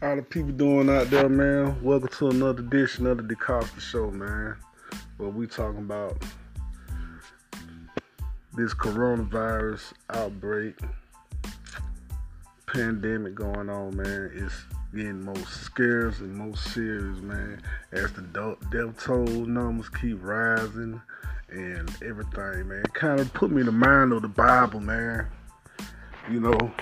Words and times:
All 0.00 0.14
the 0.14 0.22
people 0.22 0.52
doing 0.52 0.88
out 0.88 1.10
there, 1.10 1.28
man. 1.28 1.82
Welcome 1.82 2.10
to 2.18 2.28
another 2.28 2.60
edition 2.60 3.04
of 3.08 3.16
the 3.16 3.34
DeCosta 3.34 3.80
Show, 3.80 4.12
man. 4.12 4.54
Where 5.16 5.28
we 5.28 5.48
talking 5.48 5.80
about 5.80 6.22
this 8.56 8.72
coronavirus 8.74 9.92
outbreak, 10.10 10.78
pandemic 12.66 13.34
going 13.34 13.68
on, 13.68 13.96
man. 13.96 14.30
It's 14.34 14.54
getting 14.94 15.22
more 15.22 15.34
scarce 15.46 16.20
and 16.20 16.32
more 16.32 16.56
serious, 16.56 17.18
man. 17.20 17.60
As 17.90 18.12
the 18.12 18.22
death 18.70 19.04
toll 19.04 19.26
numbers 19.26 19.88
keep 19.88 20.18
rising 20.22 21.02
and 21.50 21.90
everything, 22.04 22.68
man. 22.68 22.84
Kind 22.92 23.18
of 23.18 23.34
put 23.34 23.50
me 23.50 23.62
in 23.62 23.66
the 23.66 23.72
mind 23.72 24.12
of 24.12 24.22
the 24.22 24.28
Bible, 24.28 24.78
man. 24.78 25.26
You 26.30 26.38
know, 26.38 26.72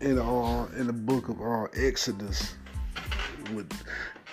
in 0.00 0.18
uh, 0.18 0.68
in 0.76 0.86
the 0.86 0.92
book 0.92 1.28
of 1.28 1.40
uh, 1.40 1.64
Exodus, 1.74 2.54
with 3.54 3.72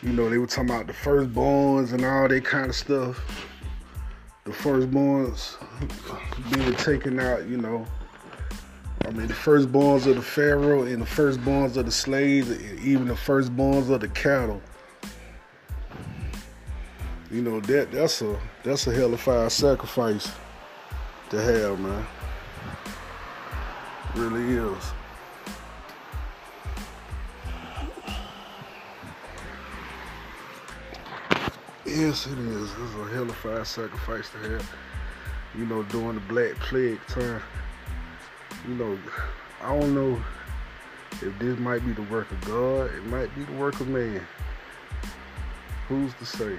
you 0.02 0.12
know 0.12 0.30
they 0.30 0.38
were 0.38 0.48
talking 0.48 0.70
about 0.70 0.88
the 0.88 0.94
firstborns 0.94 1.94
and 1.94 2.04
all 2.06 2.28
that 2.28 2.46
kind 2.46 2.70
of 2.70 2.76
stuff. 2.76 3.50
The 4.44 4.52
firstborns 4.52 5.56
being 6.54 6.76
taken 6.76 7.20
out, 7.20 7.48
you 7.48 7.58
know. 7.58 7.86
I 9.06 9.12
mean, 9.12 9.28
the 9.28 9.34
firstborns 9.34 10.08
of 10.08 10.16
the 10.16 10.22
Pharaoh 10.22 10.84
and 10.84 11.02
the 11.02 11.06
firstborns 11.06 11.78
of 11.78 11.86
the 11.86 11.92
slaves, 11.92 12.52
even 12.84 13.08
the 13.08 13.14
firstborns 13.14 13.90
of 13.90 14.02
the 14.02 14.08
cattle. 14.10 14.62
You 17.32 17.42
know 17.42 17.60
that 17.62 17.92
that's 17.92 18.22
a 18.22 18.40
that's 18.64 18.88
a 18.88 18.94
hell 18.94 19.14
of 19.14 19.28
a 19.28 19.50
sacrifice 19.50 20.32
to 21.30 21.42
have, 21.42 21.80
man. 21.80 22.06
It 24.16 24.20
really 24.20 24.56
is. 24.56 24.84
Yes, 31.86 32.26
it 32.26 32.40
is. 32.40 32.72
It's 32.72 32.96
a 32.96 33.14
hell 33.14 33.30
of 33.30 33.46
a 33.46 33.64
sacrifice 33.64 34.28
to 34.32 34.38
have. 34.40 34.76
You 35.56 35.68
know, 35.68 35.84
during 35.84 36.16
the 36.16 36.22
Black 36.22 36.56
Plague 36.56 37.00
time. 37.08 37.42
You 38.68 38.74
know, 38.74 38.98
I 39.62 39.80
don't 39.80 39.94
know 39.94 40.20
if 41.12 41.38
this 41.38 41.60
might 41.60 41.86
be 41.86 41.94
the 41.94 42.02
work 42.04 42.32
of 42.32 42.42
God. 42.42 42.92
It 42.92 43.06
might 43.06 43.34
be 43.36 43.44
the 43.44 43.52
work 43.54 43.80
of 43.80 43.88
man. 43.88 44.20
Who's 45.88 46.12
to 46.16 46.26
say? 46.26 46.58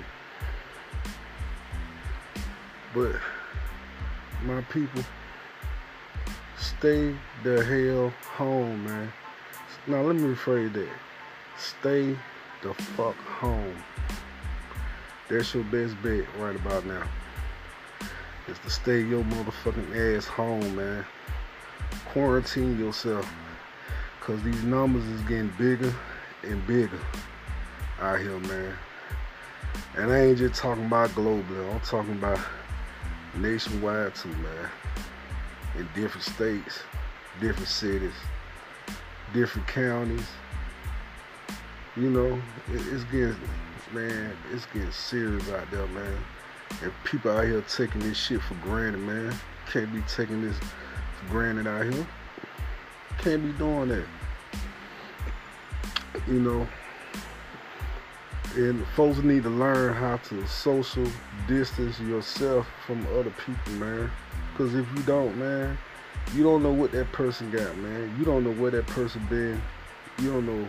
But 2.95 3.17
my 4.45 4.61
people, 4.63 5.03
stay 6.57 7.17
the 7.43 7.65
hell 7.65 8.11
home, 8.37 8.85
man. 8.85 9.13
Now 9.89 10.03
let 10.03 10.15
me 10.15 10.35
rephrase 10.35 10.73
that. 10.75 10.89
Stay 11.59 12.17
the 12.63 12.75
fuck 12.75 13.17
home. 13.17 13.75
That's 15.29 15.53
your 15.55 15.65
best 15.65 16.01
bet 16.03 16.25
right 16.39 16.55
about 16.55 16.87
now. 16.87 17.03
Is 18.47 18.59
to 18.61 18.71
stay 18.71 19.01
your 19.03 19.25
motherfucking 19.25 20.17
ass 20.17 20.25
home, 20.27 20.77
man. 20.77 21.05
Quarantine 22.07 22.79
yourself. 22.79 23.29
Cause 24.21 24.41
these 24.43 24.63
numbers 24.63 25.05
is 25.05 25.21
getting 25.23 25.53
bigger 25.59 25.93
and 26.45 26.65
bigger 26.67 26.99
out 28.01 28.21
here, 28.21 28.39
man. 28.41 28.73
And 29.97 30.13
I 30.13 30.27
ain't 30.27 30.39
just 30.39 30.61
talking 30.61 30.87
about 30.87 31.11
globally. 31.11 31.75
I'm 31.75 31.81
talking 31.81 32.13
about 32.13 32.39
nationwide 33.37 34.15
too, 34.15 34.29
man. 34.29 34.71
In 35.79 35.89
different 35.95 36.25
states, 36.25 36.81
different 37.41 37.69
cities, 37.69 38.15
different 39.33 39.67
counties. 39.67 40.27
You 41.97 42.11
know, 42.11 42.41
it's 42.73 43.05
getting 43.05 43.37
man, 43.93 44.37
it's 44.53 44.67
getting 44.67 44.91
serious 44.91 45.49
out 45.51 45.71
there, 45.71 45.87
man. 45.89 46.19
And 46.83 46.93
people 47.05 47.31
out 47.31 47.45
here 47.45 47.63
taking 47.63 48.01
this 48.01 48.17
shit 48.17 48.43
for 48.43 48.55
granted, 48.55 48.99
man. 48.99 49.35
Can't 49.71 49.93
be 49.93 50.03
taking 50.03 50.43
this 50.43 50.57
for 50.59 51.31
granted 51.31 51.67
out 51.67 51.85
here. 51.93 52.07
Can't 53.19 53.43
be 53.45 53.53
doing 53.53 53.89
that. 53.89 54.07
You 56.27 56.41
know. 56.41 56.69
And 58.57 58.87
folks 58.89 59.19
need 59.19 59.43
to 59.43 59.51
learn 59.51 59.95
how 59.95 60.17
to 60.17 60.47
social 60.47 61.07
distance 61.47 62.01
yourself 62.01 62.67
from 62.87 63.07
other 63.19 63.33
people, 63.45 63.73
man. 63.75 64.11
Cause 64.57 64.75
if 64.75 64.87
you 64.97 65.03
don't, 65.03 65.37
man, 65.37 65.77
you 66.35 66.43
don't 66.43 66.63
know 66.63 66.73
what 66.73 66.91
that 66.93 67.13
person 67.13 67.51
got, 67.51 67.77
man. 67.77 68.15
You 68.19 68.25
don't 68.25 68.43
know 68.45 68.53
where 68.53 68.71
that 68.71 68.87
person 68.87 69.25
been. 69.29 69.61
You 70.19 70.33
don't 70.33 70.47
know 70.47 70.67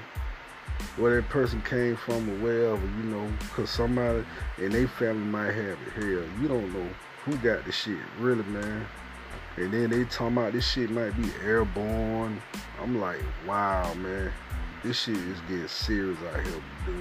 where 0.98 1.22
that 1.22 1.30
person 1.30 1.62
came 1.62 1.96
from 1.96 2.30
or 2.30 2.36
wherever, 2.44 2.86
you 2.86 3.04
know, 3.04 3.30
because 3.40 3.70
somebody 3.70 4.24
in 4.58 4.72
their 4.72 4.88
family 4.88 5.26
might 5.26 5.54
have 5.54 5.78
it. 5.86 5.94
Hell, 5.96 6.42
you 6.42 6.48
don't 6.48 6.74
know 6.74 6.88
who 7.26 7.36
got 7.38 7.66
the 7.66 7.72
shit, 7.72 7.98
really, 8.20 8.44
man. 8.44 8.86
And 9.58 9.74
then 9.74 9.90
they 9.90 10.04
talking 10.06 10.38
about 10.38 10.54
this 10.54 10.70
shit 10.70 10.90
might 10.90 11.16
be 11.18 11.30
airborne. 11.44 12.42
I'm 12.82 13.00
like, 13.02 13.20
wow, 13.48 13.94
man, 13.96 14.32
this 14.84 15.02
shit 15.02 15.18
is 15.18 15.40
getting 15.42 15.68
serious 15.68 16.18
out 16.34 16.42
here, 16.42 16.62
dude. 16.86 16.96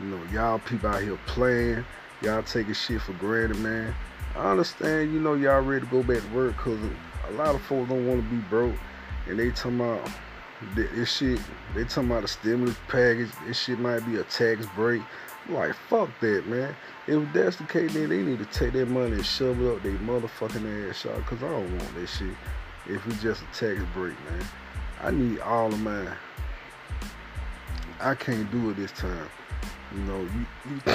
You 0.00 0.06
know, 0.06 0.20
y'all 0.32 0.58
people 0.58 0.88
out 0.90 1.02
here 1.02 1.18
playing, 1.26 1.84
y'all 2.22 2.42
taking 2.42 2.74
shit 2.74 3.00
for 3.02 3.12
granted, 3.14 3.58
man. 3.58 3.94
I 4.36 4.50
understand, 4.50 5.12
you 5.12 5.20
know, 5.20 5.34
y'all 5.34 5.60
ready 5.60 5.84
to 5.84 5.90
go 5.90 6.02
back 6.02 6.22
to 6.22 6.34
work 6.34 6.56
because 6.56 6.80
a 7.28 7.32
lot 7.32 7.54
of 7.54 7.62
folks 7.62 7.88
don't 7.88 8.06
want 8.06 8.24
to 8.24 8.30
be 8.30 8.42
broke, 8.48 8.74
and 9.28 9.38
they 9.38 9.50
talking 9.50 9.80
about 9.80 10.10
this 10.74 11.16
shit, 11.16 11.40
they 11.74 11.84
talking 11.84 12.10
about 12.10 12.24
a 12.24 12.28
stimulus 12.28 12.76
package. 12.88 13.30
This 13.46 13.58
shit 13.58 13.78
might 13.78 14.00
be 14.00 14.16
a 14.16 14.24
tax 14.24 14.66
break. 14.74 15.02
I'm 15.46 15.54
like, 15.54 15.74
fuck 15.88 16.08
that, 16.20 16.46
man. 16.46 16.74
If 17.06 17.32
that's 17.32 17.56
the 17.56 17.64
case, 17.64 17.92
then 17.92 18.08
they 18.08 18.22
need 18.22 18.38
to 18.38 18.46
take 18.46 18.72
that 18.72 18.88
money 18.88 19.12
and 19.12 19.26
shove 19.26 19.60
it 19.60 19.68
up 19.70 19.82
their 19.82 19.92
motherfucking 19.92 20.90
ass 20.90 21.00
shot. 21.00 21.24
Cause 21.26 21.42
I 21.42 21.48
don't 21.48 21.70
want 21.78 21.94
that 21.94 22.08
shit. 22.08 22.34
If 22.86 23.06
it's 23.06 23.22
just 23.22 23.42
a 23.42 23.46
tax 23.46 23.82
break, 23.94 24.14
man. 24.30 24.44
I 25.02 25.10
need 25.10 25.40
all 25.40 25.66
of 25.66 25.80
mine. 25.80 26.08
I 28.00 28.14
can't 28.14 28.50
do 28.50 28.70
it 28.70 28.76
this 28.76 28.92
time. 28.92 29.28
You 29.94 30.00
know, 30.02 30.20
you, 30.20 30.46
you, 30.70 30.92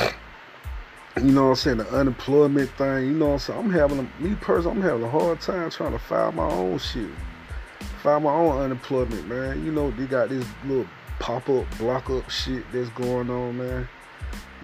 you 1.26 1.32
know 1.32 1.44
what 1.46 1.50
I'm 1.50 1.56
saying? 1.56 1.78
The 1.78 1.90
unemployment 1.90 2.70
thing, 2.72 3.06
you 3.06 3.14
know 3.14 3.28
what 3.28 3.34
I'm 3.34 3.40
saying? 3.40 3.60
I'm 3.60 3.72
having 3.72 4.00
a, 4.00 4.24
me 4.24 4.36
personally, 4.42 4.78
I'm 4.78 4.84
having 4.84 5.04
a 5.04 5.10
hard 5.10 5.42
time 5.42 5.70
trying 5.70 5.92
to 5.92 6.00
file 6.00 6.32
my 6.32 6.50
own 6.50 6.80
shit 6.80 7.10
find 8.02 8.24
my 8.24 8.34
own 8.34 8.58
unemployment, 8.62 9.28
man. 9.28 9.66
You 9.66 9.72
know, 9.72 9.92
they 9.92 10.06
got 10.06 10.30
this 10.30 10.46
little 10.66 10.88
pop 11.20 11.50
up, 11.50 11.66
block 11.78 12.10
up 12.10 12.30
shit 12.30 12.64
that's 12.72 12.90
going 12.90 13.30
on, 13.30 13.58
man. 13.58 13.88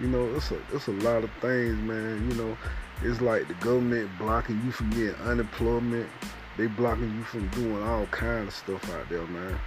You 0.00 0.08
know, 0.08 0.34
it's 0.34 0.50
a 0.50 0.58
it's 0.72 0.88
a 0.88 0.92
lot 0.92 1.24
of 1.24 1.30
things, 1.40 1.76
man. 1.82 2.30
You 2.30 2.36
know, 2.36 2.56
it's 3.02 3.20
like 3.20 3.48
the 3.48 3.54
government 3.54 4.10
blocking 4.18 4.60
you 4.64 4.72
from 4.72 4.90
getting 4.90 5.14
unemployment. 5.16 6.08
They 6.56 6.66
blocking 6.66 7.14
you 7.14 7.22
from 7.24 7.48
doing 7.48 7.82
all 7.82 8.06
kind 8.06 8.48
of 8.48 8.54
stuff 8.54 8.90
out 8.94 9.08
there, 9.08 9.26
man. 9.26 9.58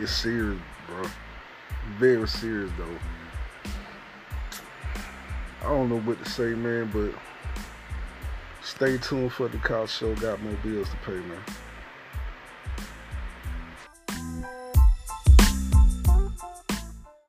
It's 0.00 0.12
serious, 0.12 0.58
bro. 0.86 1.04
Very 1.98 2.26
serious 2.26 2.70
though. 2.78 2.98
I 5.62 5.70
don't 5.70 5.88
know 5.88 6.00
what 6.00 6.22
to 6.22 6.30
say, 6.30 6.54
man, 6.54 6.90
but 6.92 7.12
stay 8.62 8.98
tuned 8.98 9.32
for 9.32 9.48
the 9.48 9.58
call 9.58 9.86
show. 9.86 10.14
Got 10.16 10.42
more 10.42 10.54
bills 10.62 10.88
to 10.88 10.96
pay, 11.04 11.12
man. 11.12 11.42